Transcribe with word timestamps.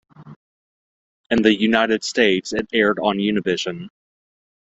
In 1.29 1.43
the 1.43 1.53
United 1.55 2.03
States, 2.03 2.53
it 2.53 2.65
aired 2.73 2.97
on 2.97 3.17
Univision. 3.17 3.89